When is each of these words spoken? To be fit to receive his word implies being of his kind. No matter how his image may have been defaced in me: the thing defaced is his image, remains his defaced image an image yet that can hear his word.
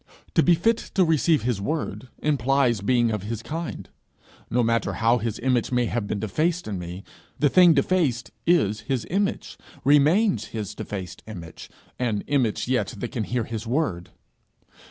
To 0.33 0.41
be 0.41 0.55
fit 0.55 0.77
to 0.95 1.05
receive 1.05 1.43
his 1.43 1.61
word 1.61 2.09
implies 2.23 2.81
being 2.81 3.11
of 3.11 3.21
his 3.21 3.43
kind. 3.43 3.87
No 4.49 4.63
matter 4.63 4.93
how 4.93 5.19
his 5.19 5.37
image 5.37 5.71
may 5.71 5.85
have 5.85 6.07
been 6.07 6.19
defaced 6.19 6.67
in 6.67 6.79
me: 6.79 7.03
the 7.37 7.49
thing 7.49 7.75
defaced 7.75 8.31
is 8.47 8.79
his 8.79 9.05
image, 9.11 9.59
remains 9.83 10.45
his 10.45 10.73
defaced 10.73 11.21
image 11.27 11.69
an 11.99 12.21
image 12.25 12.67
yet 12.67 12.95
that 12.97 13.11
can 13.11 13.25
hear 13.25 13.43
his 13.43 13.67
word. 13.67 14.09